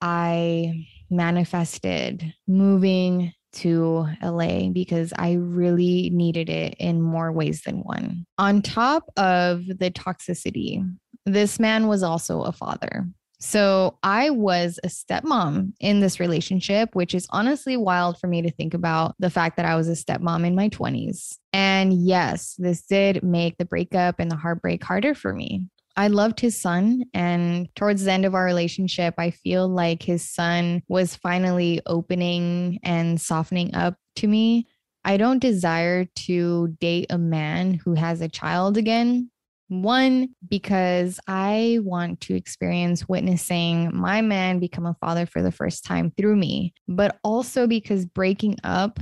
I 0.00 0.86
manifested 1.10 2.32
moving 2.46 3.32
to 3.52 4.06
LA 4.22 4.68
because 4.68 5.12
I 5.16 5.34
really 5.34 6.10
needed 6.10 6.48
it 6.48 6.74
in 6.78 7.02
more 7.02 7.32
ways 7.32 7.62
than 7.62 7.78
one. 7.78 8.24
On 8.38 8.62
top 8.62 9.10
of 9.16 9.66
the 9.66 9.90
toxicity, 9.90 10.88
this 11.26 11.58
man 11.58 11.88
was 11.88 12.02
also 12.02 12.42
a 12.42 12.52
father. 12.52 13.06
So 13.42 13.98
I 14.02 14.28
was 14.28 14.78
a 14.84 14.88
stepmom 14.88 15.72
in 15.80 16.00
this 16.00 16.20
relationship, 16.20 16.94
which 16.94 17.14
is 17.14 17.26
honestly 17.30 17.74
wild 17.76 18.18
for 18.18 18.26
me 18.26 18.42
to 18.42 18.50
think 18.50 18.74
about 18.74 19.14
the 19.18 19.30
fact 19.30 19.56
that 19.56 19.64
I 19.64 19.76
was 19.76 19.88
a 19.88 19.92
stepmom 19.92 20.46
in 20.46 20.54
my 20.54 20.68
20s. 20.68 21.38
And 21.54 21.94
yes, 21.94 22.54
this 22.58 22.82
did 22.82 23.22
make 23.22 23.56
the 23.56 23.64
breakup 23.64 24.16
and 24.18 24.30
the 24.30 24.36
heartbreak 24.36 24.84
harder 24.84 25.14
for 25.14 25.32
me. 25.32 25.64
I 26.00 26.06
loved 26.06 26.40
his 26.40 26.58
son. 26.58 27.04
And 27.12 27.68
towards 27.76 28.04
the 28.04 28.12
end 28.12 28.24
of 28.24 28.34
our 28.34 28.46
relationship, 28.46 29.12
I 29.18 29.32
feel 29.32 29.68
like 29.68 30.02
his 30.02 30.26
son 30.26 30.82
was 30.88 31.14
finally 31.14 31.82
opening 31.84 32.78
and 32.82 33.20
softening 33.20 33.74
up 33.74 33.96
to 34.16 34.26
me. 34.26 34.66
I 35.04 35.18
don't 35.18 35.40
desire 35.40 36.06
to 36.06 36.68
date 36.80 37.08
a 37.10 37.18
man 37.18 37.74
who 37.74 37.92
has 37.92 38.22
a 38.22 38.30
child 38.30 38.78
again. 38.78 39.30
One, 39.68 40.30
because 40.48 41.20
I 41.28 41.80
want 41.82 42.22
to 42.22 42.34
experience 42.34 43.06
witnessing 43.06 43.90
my 43.94 44.22
man 44.22 44.58
become 44.58 44.86
a 44.86 44.96
father 45.02 45.26
for 45.26 45.42
the 45.42 45.52
first 45.52 45.84
time 45.84 46.14
through 46.16 46.36
me, 46.36 46.72
but 46.88 47.18
also 47.22 47.66
because 47.66 48.06
breaking 48.06 48.56
up 48.64 48.98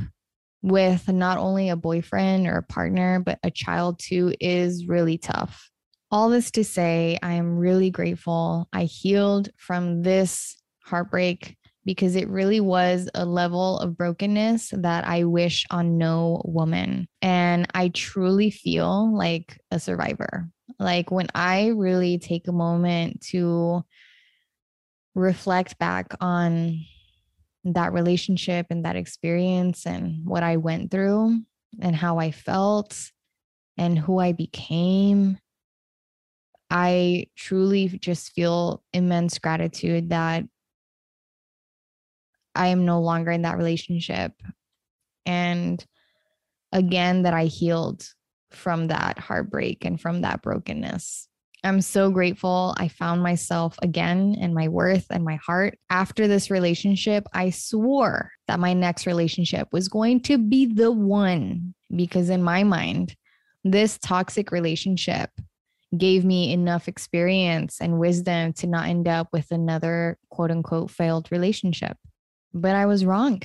with 0.62 1.06
not 1.06 1.38
only 1.38 1.68
a 1.68 1.76
boyfriend 1.76 2.48
or 2.48 2.56
a 2.56 2.62
partner, 2.64 3.20
but 3.20 3.38
a 3.44 3.52
child 3.52 4.00
too 4.00 4.34
is 4.40 4.88
really 4.88 5.16
tough. 5.16 5.70
All 6.10 6.30
this 6.30 6.50
to 6.52 6.64
say, 6.64 7.18
I 7.22 7.34
am 7.34 7.58
really 7.58 7.90
grateful. 7.90 8.66
I 8.72 8.84
healed 8.84 9.50
from 9.56 10.02
this 10.02 10.56
heartbreak 10.84 11.56
because 11.84 12.16
it 12.16 12.28
really 12.28 12.60
was 12.60 13.08
a 13.14 13.24
level 13.24 13.78
of 13.78 13.96
brokenness 13.96 14.70
that 14.76 15.06
I 15.06 15.24
wish 15.24 15.66
on 15.70 15.98
no 15.98 16.42
woman. 16.44 17.08
And 17.20 17.66
I 17.74 17.88
truly 17.88 18.50
feel 18.50 19.14
like 19.16 19.58
a 19.70 19.78
survivor. 19.78 20.48
Like 20.78 21.10
when 21.10 21.28
I 21.34 21.68
really 21.68 22.18
take 22.18 22.48
a 22.48 22.52
moment 22.52 23.22
to 23.30 23.84
reflect 25.14 25.78
back 25.78 26.14
on 26.20 26.84
that 27.64 27.92
relationship 27.92 28.66
and 28.70 28.84
that 28.84 28.96
experience 28.96 29.86
and 29.86 30.24
what 30.24 30.42
I 30.42 30.56
went 30.56 30.90
through 30.90 31.40
and 31.80 31.96
how 31.96 32.18
I 32.18 32.30
felt 32.30 33.10
and 33.76 33.98
who 33.98 34.18
I 34.18 34.32
became 34.32 35.38
I 36.70 37.26
truly 37.36 37.88
just 37.88 38.32
feel 38.32 38.82
immense 38.92 39.38
gratitude 39.38 40.10
that 40.10 40.44
I 42.54 42.68
am 42.68 42.84
no 42.84 43.00
longer 43.00 43.30
in 43.30 43.42
that 43.42 43.56
relationship. 43.56 44.32
And 45.24 45.84
again, 46.72 47.22
that 47.22 47.34
I 47.34 47.44
healed 47.44 48.06
from 48.50 48.88
that 48.88 49.18
heartbreak 49.18 49.84
and 49.84 50.00
from 50.00 50.22
that 50.22 50.42
brokenness. 50.42 51.28
I'm 51.64 51.80
so 51.80 52.10
grateful 52.10 52.74
I 52.78 52.88
found 52.88 53.22
myself 53.22 53.76
again 53.82 54.36
and 54.40 54.54
my 54.54 54.68
worth 54.68 55.06
and 55.10 55.24
my 55.24 55.36
heart. 55.44 55.76
After 55.90 56.28
this 56.28 56.50
relationship, 56.50 57.26
I 57.32 57.50
swore 57.50 58.30
that 58.46 58.60
my 58.60 58.74
next 58.74 59.06
relationship 59.06 59.68
was 59.72 59.88
going 59.88 60.20
to 60.22 60.38
be 60.38 60.66
the 60.66 60.92
one 60.92 61.74
because, 61.94 62.30
in 62.30 62.42
my 62.42 62.62
mind, 62.62 63.16
this 63.64 63.98
toxic 63.98 64.52
relationship 64.52 65.30
gave 65.96 66.24
me 66.24 66.52
enough 66.52 66.88
experience 66.88 67.80
and 67.80 67.98
wisdom 67.98 68.52
to 68.54 68.66
not 68.66 68.88
end 68.88 69.08
up 69.08 69.28
with 69.32 69.50
another 69.50 70.18
quote 70.30 70.50
unquote 70.50 70.90
failed 70.90 71.28
relationship. 71.30 71.96
But 72.52 72.74
I 72.74 72.86
was 72.86 73.04
wrong. 73.04 73.42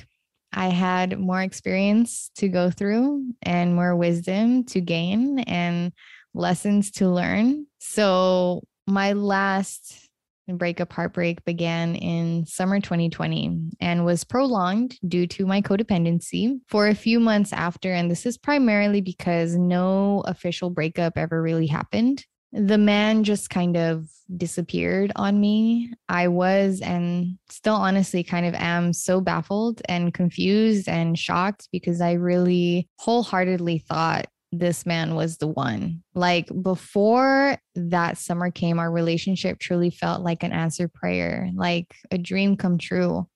I 0.52 0.68
had 0.68 1.18
more 1.18 1.42
experience 1.42 2.30
to 2.36 2.48
go 2.48 2.70
through 2.70 3.32
and 3.42 3.74
more 3.74 3.96
wisdom 3.96 4.64
to 4.66 4.80
gain 4.80 5.40
and 5.40 5.92
lessons 6.32 6.90
to 6.92 7.08
learn. 7.08 7.66
So, 7.78 8.62
my 8.86 9.14
last 9.14 10.08
breakup 10.46 10.92
heartbreak 10.92 11.42
began 11.46 11.96
in 11.96 12.44
summer 12.44 12.78
2020 12.78 13.70
and 13.80 14.04
was 14.04 14.24
prolonged 14.24 14.98
due 15.08 15.26
to 15.26 15.46
my 15.46 15.62
codependency 15.62 16.60
for 16.68 16.86
a 16.86 16.94
few 16.94 17.18
months 17.18 17.52
after. 17.52 17.92
And 17.92 18.10
this 18.10 18.26
is 18.26 18.36
primarily 18.36 19.00
because 19.00 19.56
no 19.56 20.22
official 20.26 20.68
breakup 20.68 21.14
ever 21.16 21.40
really 21.40 21.66
happened 21.66 22.24
the 22.54 22.78
man 22.78 23.24
just 23.24 23.50
kind 23.50 23.76
of 23.76 24.08
disappeared 24.36 25.10
on 25.16 25.40
me. 25.40 25.92
I 26.08 26.28
was 26.28 26.80
and 26.80 27.36
still 27.50 27.74
honestly 27.74 28.22
kind 28.22 28.46
of 28.46 28.54
am 28.54 28.92
so 28.92 29.20
baffled 29.20 29.82
and 29.88 30.14
confused 30.14 30.88
and 30.88 31.18
shocked 31.18 31.68
because 31.72 32.00
I 32.00 32.12
really 32.12 32.88
wholeheartedly 33.00 33.78
thought 33.78 34.26
this 34.52 34.86
man 34.86 35.16
was 35.16 35.38
the 35.38 35.48
one. 35.48 36.04
Like 36.14 36.48
before 36.62 37.58
that 37.74 38.18
summer 38.18 38.52
came, 38.52 38.78
our 38.78 38.90
relationship 38.90 39.58
truly 39.58 39.90
felt 39.90 40.22
like 40.22 40.44
an 40.44 40.52
answered 40.52 40.94
prayer, 40.94 41.50
like 41.56 41.92
a 42.12 42.18
dream 42.18 42.56
come 42.56 42.78
true. 42.78 43.26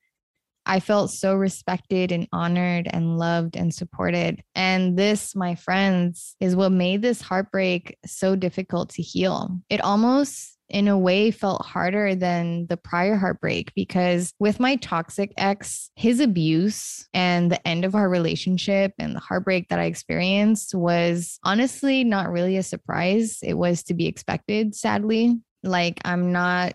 I 0.65 0.79
felt 0.79 1.11
so 1.11 1.35
respected 1.35 2.11
and 2.11 2.27
honored 2.31 2.87
and 2.91 3.17
loved 3.17 3.55
and 3.55 3.73
supported. 3.73 4.43
And 4.55 4.97
this, 4.97 5.35
my 5.35 5.55
friends, 5.55 6.35
is 6.39 6.55
what 6.55 6.71
made 6.71 7.01
this 7.01 7.21
heartbreak 7.21 7.97
so 8.05 8.35
difficult 8.35 8.89
to 8.91 9.01
heal. 9.01 9.59
It 9.69 9.81
almost 9.81 10.57
in 10.69 10.87
a 10.87 10.97
way 10.97 11.31
felt 11.31 11.65
harder 11.65 12.15
than 12.15 12.67
the 12.67 12.77
prior 12.77 13.15
heartbreak 13.15 13.73
because 13.75 14.33
with 14.39 14.59
my 14.59 14.75
toxic 14.75 15.33
ex, 15.37 15.89
his 15.95 16.19
abuse 16.19 17.07
and 17.13 17.51
the 17.51 17.67
end 17.67 17.85
of 17.85 17.95
our 17.95 18.07
relationship 18.07 18.93
and 18.99 19.15
the 19.15 19.19
heartbreak 19.19 19.69
that 19.69 19.79
I 19.79 19.85
experienced 19.85 20.75
was 20.75 21.39
honestly 21.43 22.03
not 22.03 22.29
really 22.29 22.57
a 22.57 22.63
surprise. 22.63 23.39
It 23.41 23.55
was 23.55 23.83
to 23.83 23.93
be 23.93 24.05
expected, 24.05 24.75
sadly. 24.75 25.39
Like, 25.63 25.99
I'm 26.05 26.31
not 26.31 26.73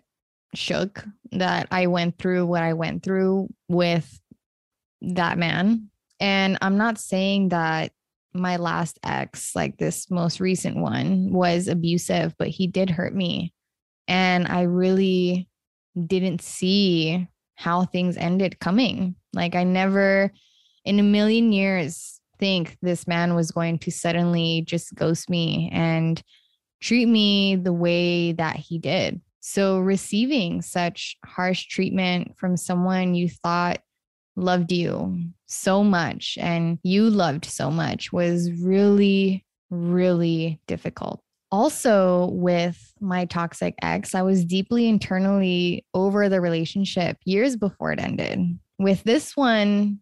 shook 0.55 1.05
that 1.33 1.69
I 1.71 1.87
went 1.87 2.19
through 2.19 2.47
what 2.47 2.63
I 2.63 2.73
went 2.73 3.03
through 3.03 3.49
with 3.69 4.21
that 5.03 5.39
man. 5.39 5.91
And 6.21 6.59
I'm 6.63 6.79
not 6.79 6.99
saying 6.99 7.51
that 7.51 7.93
my 8.33 8.57
last 8.57 8.99
ex, 9.03 9.55
like 9.55 9.79
this 9.79 10.11
most 10.11 10.41
recent 10.41 10.77
one, 10.77 11.33
was 11.33 11.69
abusive, 11.69 12.35
but 12.39 12.49
he 12.49 12.67
did 12.67 12.91
hurt 12.91 13.15
me. 13.15 13.53
And 14.09 14.47
I 14.49 14.63
really 14.63 15.49
didn't 16.07 16.43
see 16.43 17.29
how 17.57 17.85
things 17.85 18.17
ended 18.17 18.59
coming. 18.59 19.15
Like, 19.33 19.55
I 19.55 19.65
never 19.65 20.33
in 20.85 20.99
a 20.99 21.05
million 21.05 21.53
years 21.53 22.21
think 22.39 22.77
this 22.83 23.07
man 23.07 23.35
was 23.35 23.51
going 23.51 23.79
to 23.79 23.91
suddenly 23.91 24.65
just 24.67 24.95
ghost 24.95 25.31
me 25.31 25.71
and 25.73 26.21
treat 26.81 27.07
me 27.07 27.57
the 27.57 27.73
way 27.73 28.33
that 28.33 28.57
he 28.57 28.79
did. 28.79 29.21
So, 29.47 29.79
receiving 29.79 30.63
such 30.63 31.19
harsh 31.23 31.67
treatment 31.67 32.35
from 32.39 32.57
someone 32.57 33.15
you 33.15 33.29
thought 33.29 33.83
loved 34.37 34.73
you 34.73 35.19
so 35.45 35.85
much 35.85 36.39
and 36.41 36.79
you 36.83 37.11
loved 37.11 37.45
so 37.45 37.71
much 37.71 38.11
was 38.11 38.51
really, 38.53 39.45
really 39.69 40.63
difficult. 40.67 41.21
Also, 41.53 42.31
with 42.33 42.95
my 43.01 43.27
toxic 43.27 43.75
ex, 43.83 44.15
I 44.15 44.23
was 44.23 44.47
deeply 44.47 44.89
internally 44.89 45.85
over 45.93 46.31
the 46.31 46.41
relationship 46.41 47.19
years 47.27 47.55
before 47.55 47.93
it 47.93 48.01
ended. 48.01 48.59
With 48.79 49.05
this 49.05 49.37
one, 49.37 50.01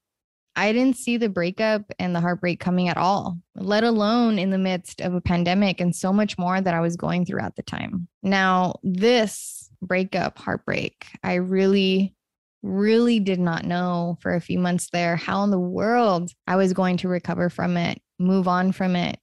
I 0.55 0.73
didn't 0.73 0.97
see 0.97 1.17
the 1.17 1.29
breakup 1.29 1.83
and 1.99 2.15
the 2.15 2.21
heartbreak 2.21 2.61
coming 2.61 2.89
at 2.89 2.99
all, 2.99 3.39
let 3.55 3.85
alone 3.85 4.39
in 4.39 4.51
the 4.51 4.59
midst 4.59 5.01
of 5.01 5.15
a 5.15 5.21
pandemic 5.21 5.81
and 5.81 5.97
so 5.97 6.13
much 6.13 6.37
more 6.37 6.61
that 6.61 6.75
I 6.75 6.81
was 6.81 6.97
going 6.97 7.25
through 7.25 7.41
at 7.41 7.57
the 7.57 7.63
time. 7.63 8.09
Now, 8.23 8.75
this 8.83 9.71
breakup, 9.81 10.39
heartbreak, 10.39 11.07
I 11.23 11.35
really, 11.35 12.15
really 12.63 13.19
did 13.19 13.41
not 13.41 13.65
know 13.65 14.19
for 14.21 14.35
a 14.35 14.41
few 14.41 14.59
months 14.59 14.91
there 14.93 15.17
how 15.17 15.43
in 15.45 15.51
the 15.51 15.59
world 15.59 16.31
I 16.47 16.57
was 16.57 16.75
going 16.75 16.99
to 16.99 17.09
recover 17.09 17.49
from 17.49 17.77
it, 17.77 18.01
move 18.19 18.47
on 18.47 18.73
from 18.73 18.95
it. 18.95 19.19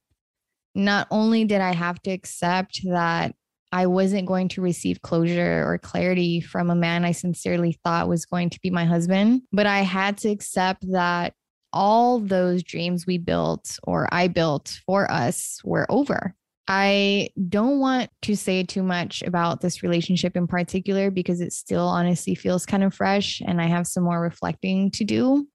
Not 0.74 1.06
only 1.10 1.44
did 1.44 1.60
I 1.60 1.74
have 1.74 2.00
to 2.02 2.10
accept 2.10 2.80
that 2.84 3.34
I 3.72 3.86
wasn't 3.86 4.26
going 4.26 4.48
to 4.48 4.62
receive 4.62 5.02
closure 5.02 5.64
or 5.66 5.78
clarity 5.78 6.40
from 6.40 6.70
a 6.70 6.74
man 6.74 7.04
I 7.04 7.12
sincerely 7.12 7.78
thought 7.84 8.08
was 8.08 8.26
going 8.26 8.50
to 8.50 8.60
be 8.60 8.70
my 8.70 8.84
husband. 8.84 9.42
But 9.52 9.66
I 9.66 9.80
had 9.80 10.18
to 10.18 10.28
accept 10.28 10.84
that 10.90 11.34
all 11.72 12.18
those 12.18 12.62
dreams 12.62 13.06
we 13.06 13.18
built 13.18 13.78
or 13.84 14.08
I 14.12 14.28
built 14.28 14.80
for 14.86 15.10
us 15.10 15.60
were 15.64 15.86
over. 15.90 16.34
I 16.66 17.30
don't 17.48 17.80
want 17.80 18.10
to 18.22 18.36
say 18.36 18.62
too 18.62 18.82
much 18.82 19.22
about 19.22 19.60
this 19.60 19.82
relationship 19.82 20.36
in 20.36 20.46
particular 20.46 21.10
because 21.10 21.40
it 21.40 21.52
still 21.52 21.86
honestly 21.86 22.34
feels 22.34 22.66
kind 22.66 22.84
of 22.84 22.94
fresh 22.94 23.40
and 23.44 23.60
I 23.60 23.66
have 23.66 23.86
some 23.86 24.04
more 24.04 24.20
reflecting 24.20 24.90
to 24.92 25.04
do. 25.04 25.48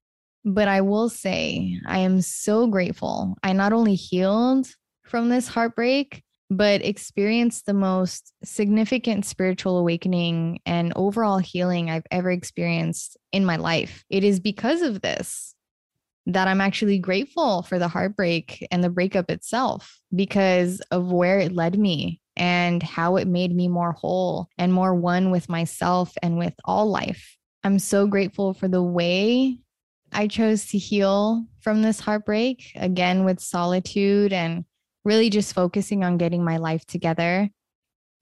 But 0.44 0.68
I 0.68 0.82
will 0.82 1.08
say, 1.08 1.80
I 1.86 2.00
am 2.00 2.20
so 2.20 2.66
grateful. 2.66 3.36
I 3.42 3.52
not 3.52 3.72
only 3.72 3.94
healed 3.94 4.68
from 5.04 5.28
this 5.28 5.48
heartbreak, 5.48 6.22
but 6.50 6.84
experienced 6.84 7.66
the 7.66 7.74
most 7.74 8.32
significant 8.44 9.26
spiritual 9.26 9.78
awakening 9.78 10.60
and 10.64 10.92
overall 10.94 11.38
healing 11.38 11.90
I've 11.90 12.06
ever 12.10 12.30
experienced 12.30 13.16
in 13.32 13.44
my 13.44 13.56
life. 13.56 14.04
It 14.08 14.22
is 14.24 14.40
because 14.40 14.82
of 14.82 15.00
this 15.00 15.54
that 16.26 16.48
I'm 16.48 16.60
actually 16.60 16.98
grateful 16.98 17.62
for 17.62 17.78
the 17.78 17.88
heartbreak 17.88 18.66
and 18.70 18.82
the 18.82 18.90
breakup 18.90 19.30
itself 19.30 20.00
because 20.14 20.80
of 20.90 21.12
where 21.12 21.38
it 21.38 21.54
led 21.54 21.78
me 21.78 22.20
and 22.36 22.82
how 22.82 23.16
it 23.16 23.28
made 23.28 23.54
me 23.54 23.68
more 23.68 23.92
whole 23.92 24.48
and 24.58 24.72
more 24.72 24.94
one 24.94 25.30
with 25.30 25.48
myself 25.48 26.12
and 26.22 26.36
with 26.36 26.54
all 26.64 26.90
life. 26.90 27.36
I'm 27.64 27.78
so 27.78 28.06
grateful 28.06 28.54
for 28.54 28.68
the 28.68 28.82
way 28.82 29.58
I 30.12 30.28
chose 30.28 30.66
to 30.66 30.78
heal 30.78 31.44
from 31.60 31.82
this 31.82 32.00
heartbreak, 32.00 32.72
again, 32.76 33.24
with 33.24 33.40
solitude 33.40 34.32
and 34.32 34.64
really 35.06 35.30
just 35.30 35.54
focusing 35.54 36.02
on 36.02 36.18
getting 36.18 36.44
my 36.44 36.56
life 36.56 36.84
together. 36.84 37.48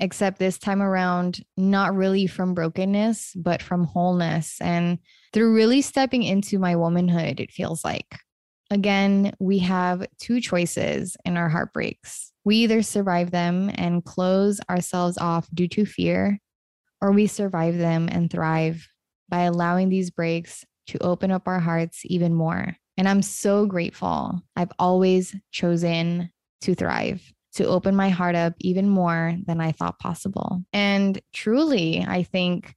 Except 0.00 0.38
this 0.38 0.58
time 0.58 0.82
around, 0.82 1.42
not 1.56 1.94
really 1.94 2.26
from 2.26 2.52
brokenness, 2.52 3.32
but 3.36 3.62
from 3.62 3.84
wholeness 3.84 4.60
and 4.60 4.98
through 5.32 5.54
really 5.54 5.80
stepping 5.82 6.24
into 6.24 6.58
my 6.58 6.76
womanhood, 6.76 7.40
it 7.40 7.52
feels 7.52 7.84
like. 7.84 8.18
Again, 8.70 9.32
we 9.38 9.60
have 9.60 10.06
two 10.20 10.40
choices 10.40 11.16
in 11.24 11.36
our 11.36 11.48
heartbreaks. 11.48 12.32
We 12.44 12.56
either 12.56 12.82
survive 12.82 13.30
them 13.30 13.70
and 13.74 14.04
close 14.04 14.60
ourselves 14.68 15.16
off 15.16 15.48
due 15.54 15.68
to 15.68 15.86
fear, 15.86 16.40
or 17.00 17.12
we 17.12 17.26
survive 17.26 17.78
them 17.78 18.08
and 18.10 18.30
thrive 18.30 18.86
by 19.28 19.42
allowing 19.42 19.88
these 19.88 20.10
breaks 20.10 20.64
to 20.88 20.98
open 20.98 21.30
up 21.30 21.46
our 21.46 21.60
hearts 21.60 22.02
even 22.04 22.34
more. 22.34 22.76
And 22.96 23.08
I'm 23.08 23.22
so 23.22 23.64
grateful. 23.64 24.42
I've 24.56 24.72
always 24.78 25.34
chosen 25.50 26.30
to 26.64 26.74
thrive, 26.74 27.22
to 27.54 27.66
open 27.66 27.94
my 27.94 28.08
heart 28.08 28.34
up 28.34 28.54
even 28.60 28.88
more 28.88 29.36
than 29.46 29.60
I 29.60 29.72
thought 29.72 29.98
possible. 29.98 30.62
And 30.72 31.20
truly, 31.32 32.04
I 32.06 32.22
think 32.22 32.74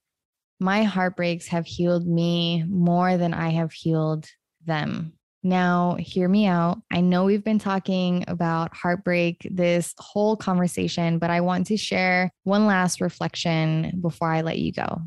my 0.60 0.84
heartbreaks 0.84 1.48
have 1.48 1.66
healed 1.66 2.08
me 2.08 2.64
more 2.68 3.18
than 3.18 3.34
I 3.34 3.50
have 3.50 3.72
healed 3.72 4.28
them. 4.66 5.14
Now, 5.44 5.96
hear 6.00 6.28
me 6.28 6.46
out. 6.48 6.80
I 6.92 7.00
know 7.00 7.24
we've 7.24 7.44
been 7.44 7.60
talking 7.60 8.26
about 8.28 8.76
heartbreak 8.76 9.48
this 9.50 9.94
whole 9.98 10.36
conversation, 10.36 11.20
but 11.20 11.30
I 11.30 11.42
want 11.42 11.68
to 11.68 11.78
share 11.78 12.32
one 12.44 12.66
last 12.66 13.00
reflection 13.00 14.00
before 14.02 14.30
I 14.30 14.42
let 14.42 14.60
you 14.60 14.74
go. 14.74 15.00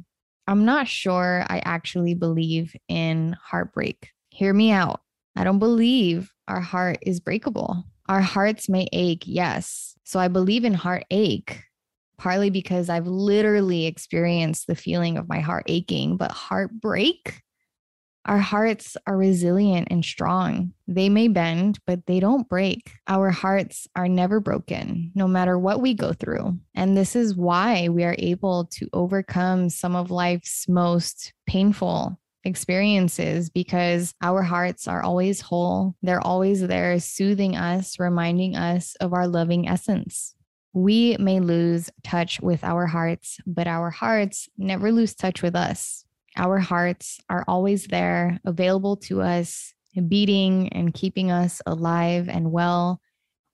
I'm 0.46 0.64
not 0.64 0.88
sure 0.88 1.44
I 1.48 1.60
actually 1.64 2.14
believe 2.14 2.74
in 2.88 3.36
heartbreak. 3.42 4.08
Hear 4.30 4.54
me 4.54 4.70
out. 4.70 5.00
I 5.36 5.44
don't 5.44 5.58
believe 5.58 6.32
our 6.48 6.60
heart 6.60 6.98
is 7.02 7.20
breakable. 7.20 7.84
Our 8.10 8.20
hearts 8.20 8.68
may 8.68 8.88
ache, 8.92 9.22
yes. 9.24 9.94
So 10.02 10.18
I 10.18 10.26
believe 10.26 10.64
in 10.64 10.74
heartache, 10.74 11.62
partly 12.18 12.50
because 12.50 12.88
I've 12.88 13.06
literally 13.06 13.86
experienced 13.86 14.66
the 14.66 14.74
feeling 14.74 15.16
of 15.16 15.28
my 15.28 15.38
heart 15.38 15.62
aching, 15.68 16.16
but 16.16 16.32
heartbreak, 16.32 17.40
our 18.24 18.38
hearts 18.38 18.96
are 19.06 19.16
resilient 19.16 19.88
and 19.92 20.04
strong. 20.04 20.72
They 20.88 21.08
may 21.08 21.28
bend, 21.28 21.78
but 21.86 22.06
they 22.06 22.18
don't 22.18 22.48
break. 22.48 22.90
Our 23.06 23.30
hearts 23.30 23.86
are 23.94 24.08
never 24.08 24.40
broken, 24.40 25.12
no 25.14 25.28
matter 25.28 25.56
what 25.56 25.80
we 25.80 25.94
go 25.94 26.12
through. 26.12 26.58
And 26.74 26.96
this 26.96 27.14
is 27.14 27.36
why 27.36 27.90
we 27.90 28.02
are 28.02 28.16
able 28.18 28.64
to 28.72 28.88
overcome 28.92 29.70
some 29.70 29.94
of 29.94 30.10
life's 30.10 30.68
most 30.68 31.32
painful 31.46 32.19
experiences 32.44 33.50
because 33.50 34.14
our 34.22 34.42
hearts 34.42 34.88
are 34.88 35.02
always 35.02 35.40
whole. 35.40 35.94
They're 36.02 36.26
always 36.26 36.60
there, 36.66 36.98
soothing 37.00 37.56
us, 37.56 37.98
reminding 37.98 38.56
us 38.56 38.96
of 38.96 39.12
our 39.12 39.26
loving 39.26 39.68
essence. 39.68 40.34
We 40.72 41.16
may 41.18 41.40
lose 41.40 41.90
touch 42.04 42.40
with 42.40 42.62
our 42.62 42.86
hearts, 42.86 43.38
but 43.46 43.66
our 43.66 43.90
hearts 43.90 44.48
never 44.56 44.92
lose 44.92 45.14
touch 45.14 45.42
with 45.42 45.56
us. 45.56 46.04
Our 46.36 46.58
hearts 46.58 47.18
are 47.28 47.44
always 47.48 47.86
there, 47.86 48.38
available 48.44 48.96
to 48.98 49.20
us, 49.20 49.74
beating 50.08 50.68
and 50.72 50.94
keeping 50.94 51.30
us 51.30 51.60
alive 51.66 52.28
and 52.28 52.52
well, 52.52 53.00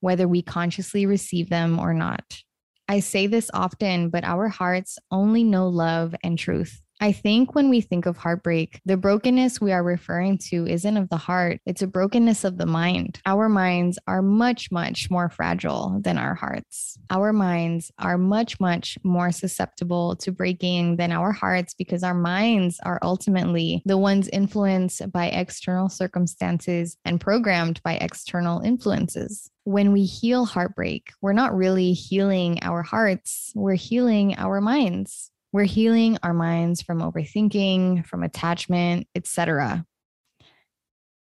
whether 0.01 0.29
we 0.29 0.43
consciously 0.43 1.07
receive 1.07 1.49
them 1.49 1.79
or 1.79 1.95
not. 1.95 2.43
I 2.89 3.01
say 3.01 3.27
this 3.27 3.51
often, 3.53 4.11
but 4.11 4.25
our 4.25 4.49
hearts 4.49 4.99
only 5.11 5.43
know 5.43 5.69
love 5.69 6.15
and 6.23 6.39
truth. 6.39 6.83
I 7.01 7.13
think 7.13 7.55
when 7.55 7.69
we 7.69 7.83
think 7.83 8.07
of 8.07 8.17
heartbreak, 8.17 8.81
the 8.87 8.97
brokenness 8.97 9.61
we 9.61 9.73
are 9.73 9.83
referring 9.83 10.39
to 10.49 10.67
isn't 10.67 10.97
of 10.97 11.11
the 11.11 11.19
heart, 11.19 11.61
it's 11.67 11.83
a 11.83 11.87
brokenness 11.87 12.43
of 12.43 12.57
the 12.57 12.67
mind. 12.67 13.21
Our 13.27 13.51
minds 13.51 13.99
are 14.07 14.23
much, 14.23 14.71
much 14.71 15.11
more 15.11 15.29
fragile 15.29 15.99
than 16.01 16.17
our 16.17 16.35
hearts. 16.35 16.97
Our 17.11 17.35
minds 17.35 17.93
are 17.99 18.17
much, 18.17 18.59
much 18.61 18.97
more 19.03 19.31
susceptible 19.31 20.17
to 20.17 20.33
breaking 20.33 20.97
than 20.97 21.13
our 21.13 21.33
hearts 21.33 21.75
because 21.75 22.03
our 22.03 22.15
minds 22.15 22.81
are 22.85 22.99
ultimately 23.03 23.83
the 23.85 23.99
ones 23.99 24.29
influenced 24.33 25.13
by 25.13 25.27
external 25.27 25.91
circumstances 25.91 26.97
and 27.05 27.21
programmed 27.21 27.83
by 27.83 27.95
external 27.95 28.61
influences 28.61 29.51
when 29.65 29.91
we 29.91 30.05
heal 30.05 30.45
heartbreak, 30.45 31.11
we're 31.21 31.33
not 31.33 31.53
really 31.53 31.93
healing 31.93 32.57
our 32.63 32.83
hearts, 32.83 33.51
we're 33.57 33.75
healing 33.75 34.37
our 34.39 34.61
minds. 34.61 35.33
We're 35.53 35.65
healing 35.65 36.19
our 36.23 36.35
minds 36.35 36.83
from 36.83 37.01
overthinking, 37.01 38.07
from 38.07 38.23
attachment, 38.23 39.07
etc. 39.15 39.85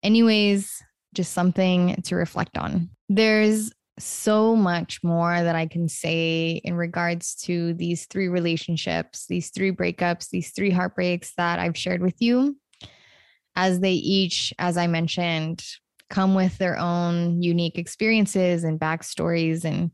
Anyways, 0.04 0.82
just 1.14 1.34
something 1.34 2.02
to 2.04 2.16
reflect 2.16 2.58
on. 2.58 2.90
There's 3.10 3.72
so 4.00 4.56
much 4.56 5.04
more 5.04 5.42
that 5.42 5.56
I 5.56 5.68
can 5.68 5.88
say 5.88 6.62
in 6.64 6.76
regards 6.76 7.36
to 7.44 7.74
these 7.74 8.06
three 8.06 8.30
relationships, 8.30 9.26
these 9.28 9.50
three 9.50 9.72
breakups, 9.72 10.30
these 10.30 10.52
three 10.52 10.72
heartbreaks 10.72 11.34
that 11.38 11.60
I've 11.60 11.78
shared 11.78 12.02
with 12.02 12.16
you, 12.20 12.58
as 13.56 13.80
they 13.80 13.94
each, 13.94 14.54
as 14.58 14.78
I 14.78 14.88
mentioned, 14.88 15.64
come 16.10 16.36
with 16.36 16.58
their 16.58 16.78
own 16.78 17.42
unique 17.42 17.78
experiences 17.78 18.64
and 18.64 18.80
backstories 18.80 19.66
and 19.66 19.92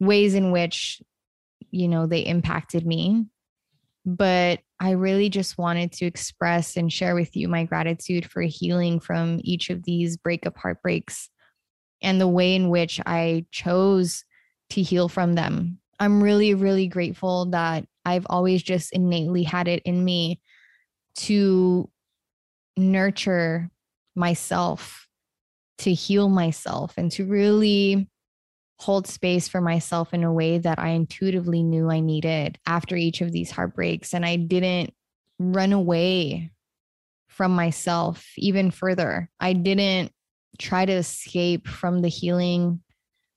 ways 0.00 0.34
in 0.34 0.52
which, 0.52 1.00
you 1.70 1.88
know, 1.88 2.06
they 2.06 2.20
impacted 2.20 2.86
me 2.86 3.26
but 4.06 4.60
I 4.78 4.92
really 4.92 5.28
just 5.28 5.58
wanted 5.58 5.90
to 5.92 6.06
express 6.06 6.76
and 6.76 6.92
share 6.92 7.16
with 7.16 7.34
you 7.34 7.48
my 7.48 7.64
gratitude 7.64 8.24
for 8.24 8.40
healing 8.42 9.00
from 9.00 9.40
each 9.42 9.68
of 9.68 9.82
these 9.82 10.16
breakup 10.16 10.56
heartbreaks 10.56 11.28
and 12.00 12.20
the 12.20 12.28
way 12.28 12.54
in 12.54 12.70
which 12.70 13.00
I 13.04 13.46
chose 13.50 14.24
to 14.70 14.82
heal 14.82 15.08
from 15.08 15.34
them. 15.34 15.80
I'm 15.98 16.22
really, 16.22 16.54
really 16.54 16.86
grateful 16.86 17.46
that 17.46 17.86
I've 18.04 18.26
always 18.30 18.62
just 18.62 18.92
innately 18.92 19.42
had 19.42 19.66
it 19.66 19.82
in 19.84 20.04
me 20.04 20.40
to 21.16 21.90
nurture 22.76 23.70
myself, 24.14 25.08
to 25.78 25.92
heal 25.92 26.28
myself, 26.28 26.94
and 26.96 27.10
to 27.12 27.24
really 27.24 28.08
hold 28.78 29.06
space 29.06 29.48
for 29.48 29.60
myself 29.60 30.12
in 30.12 30.22
a 30.22 30.32
way 30.32 30.58
that 30.58 30.78
I 30.78 30.88
intuitively 30.90 31.62
knew 31.62 31.90
I 31.90 32.00
needed 32.00 32.58
after 32.66 32.94
each 32.94 33.20
of 33.20 33.32
these 33.32 33.50
heartbreaks. 33.50 34.12
And 34.12 34.24
I 34.24 34.36
didn't 34.36 34.92
run 35.38 35.72
away 35.72 36.52
from 37.28 37.52
myself 37.52 38.26
even 38.36 38.70
further. 38.70 39.30
I 39.40 39.52
didn't 39.54 40.12
try 40.58 40.84
to 40.84 40.92
escape 40.92 41.68
from 41.68 42.00
the 42.00 42.08
healing 42.08 42.80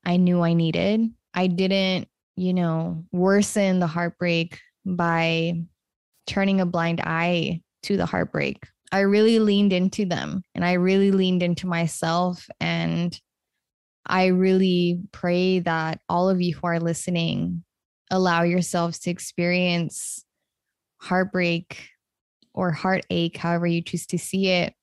I 0.06 0.17
knew 0.17 0.41
I 0.41 0.54
needed. 0.54 1.10
I 1.34 1.47
didn't, 1.47 2.08
you 2.36 2.54
know, 2.54 3.06
worsen 3.12 3.80
the 3.80 3.88
heartbreak 3.88 4.60
by 4.86 5.62
turning 6.28 6.62
a 6.62 6.65
blind 6.65 7.02
eye 7.02 7.62
to 7.84 7.97
the 7.97 8.06
heartbreak. 8.06 8.63
I 8.91 9.02
really 9.02 9.39
leaned 9.39 9.73
into 9.73 10.06
them 10.06 10.43
and 10.56 10.65
I 10.65 10.73
really 10.73 11.12
leaned 11.12 11.43
into 11.43 11.67
myself. 11.67 12.47
And 12.60 13.19
I 14.10 14.28
really 14.28 15.02
pray 15.12 15.60
that 15.60 16.02
all 16.10 16.30
of 16.30 16.41
you 16.41 16.56
who 16.56 16.65
are 16.65 16.80
listening 16.80 17.63
allow 18.10 18.41
yourselves 18.41 18.98
to 19.00 19.12
experience 19.12 20.26
heartbreak 20.98 21.89
or 22.54 22.72
heartache, 22.72 23.38
however 23.38 23.67
you 23.67 23.84
choose 23.84 24.08
to 24.08 24.17
see 24.17 24.50
it, 24.50 24.74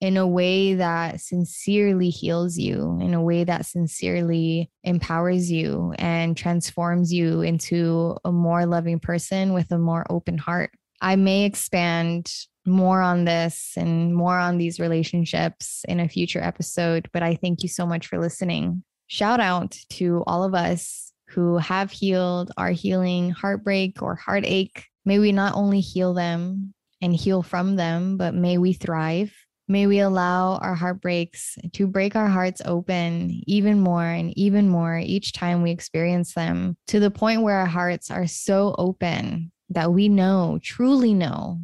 in 0.00 0.16
a 0.16 0.26
way 0.26 0.74
that 0.74 1.20
sincerely 1.20 2.08
heals 2.08 2.58
you, 2.58 2.98
in 3.00 3.14
a 3.14 3.22
way 3.22 3.44
that 3.44 3.66
sincerely 3.66 4.70
empowers 4.82 5.52
you 5.52 5.94
and 5.98 6.36
transforms 6.36 7.12
you 7.12 7.42
into 7.42 8.16
a 8.24 8.32
more 8.32 8.66
loving 8.66 8.98
person 8.98 9.52
with 9.52 9.70
a 9.70 9.78
more 9.78 10.06
open 10.10 10.38
heart. 10.38 10.70
I 11.04 11.16
may 11.16 11.44
expand 11.44 12.32
more 12.64 13.02
on 13.02 13.26
this 13.26 13.74
and 13.76 14.14
more 14.14 14.38
on 14.38 14.56
these 14.56 14.80
relationships 14.80 15.84
in 15.86 16.00
a 16.00 16.08
future 16.08 16.40
episode, 16.42 17.10
but 17.12 17.22
I 17.22 17.34
thank 17.34 17.62
you 17.62 17.68
so 17.68 17.84
much 17.84 18.06
for 18.06 18.18
listening. 18.18 18.82
Shout 19.06 19.38
out 19.38 19.76
to 19.90 20.24
all 20.26 20.44
of 20.44 20.54
us 20.54 21.12
who 21.28 21.58
have 21.58 21.90
healed, 21.90 22.52
are 22.56 22.70
healing 22.70 23.28
heartbreak 23.28 24.00
or 24.00 24.14
heartache. 24.14 24.86
May 25.04 25.18
we 25.18 25.30
not 25.30 25.54
only 25.54 25.80
heal 25.80 26.14
them 26.14 26.72
and 27.02 27.14
heal 27.14 27.42
from 27.42 27.76
them, 27.76 28.16
but 28.16 28.34
may 28.34 28.56
we 28.56 28.72
thrive. 28.72 29.30
May 29.68 29.86
we 29.86 29.98
allow 29.98 30.56
our 30.56 30.74
heartbreaks 30.74 31.58
to 31.74 31.86
break 31.86 32.16
our 32.16 32.28
hearts 32.28 32.62
open 32.64 33.42
even 33.46 33.78
more 33.78 34.04
and 34.06 34.32
even 34.38 34.70
more 34.70 34.96
each 34.96 35.34
time 35.34 35.60
we 35.60 35.70
experience 35.70 36.32
them 36.32 36.78
to 36.86 36.98
the 36.98 37.10
point 37.10 37.42
where 37.42 37.56
our 37.56 37.66
hearts 37.66 38.10
are 38.10 38.26
so 38.26 38.74
open 38.78 39.52
that 39.74 39.92
we 39.92 40.08
know, 40.08 40.58
truly 40.62 41.14
know, 41.14 41.60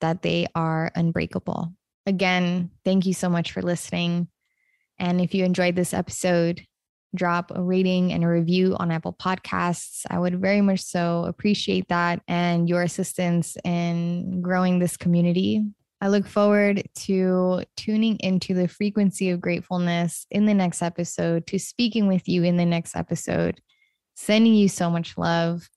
that 0.00 0.22
they 0.22 0.46
are 0.54 0.90
unbreakable. 0.94 1.72
Again, 2.06 2.70
thank 2.84 3.06
you 3.06 3.14
so 3.14 3.28
much 3.28 3.52
for 3.52 3.62
listening. 3.62 4.28
And 4.98 5.20
if 5.20 5.34
you 5.34 5.44
enjoyed 5.44 5.76
this 5.76 5.94
episode, 5.94 6.64
drop 7.14 7.52
a 7.54 7.62
rating 7.62 8.12
and 8.12 8.24
a 8.24 8.28
review 8.28 8.76
on 8.78 8.90
Apple 8.90 9.12
Podcasts. 9.12 10.04
I 10.10 10.18
would 10.18 10.40
very 10.40 10.60
much 10.60 10.80
so 10.80 11.24
appreciate 11.26 11.88
that 11.88 12.22
and 12.26 12.68
your 12.68 12.82
assistance 12.82 13.56
in 13.64 14.40
growing 14.40 14.78
this 14.78 14.96
community. 14.96 15.64
I 16.00 16.08
look 16.08 16.26
forward 16.26 16.82
to 16.94 17.62
tuning 17.76 18.16
into 18.20 18.54
the 18.54 18.66
frequency 18.66 19.30
of 19.30 19.40
gratefulness 19.40 20.26
in 20.30 20.46
the 20.46 20.54
next 20.54 20.82
episode, 20.82 21.46
to 21.48 21.58
speaking 21.58 22.08
with 22.08 22.28
you 22.28 22.42
in 22.42 22.56
the 22.56 22.64
next 22.64 22.96
episode, 22.96 23.60
sending 24.14 24.54
you 24.54 24.68
so 24.68 24.90
much 24.90 25.16
love 25.16 25.68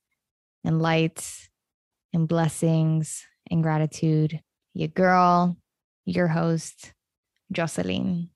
and 0.66 0.82
light 0.82 1.50
and 2.14 2.28
blessings 2.28 3.26
and 3.50 3.64
gratitude. 3.64 4.42
Your 4.74 4.90
girl, 4.90 5.58
your 6.06 6.28
host, 6.28 6.94
Jocelyn. 7.52 8.30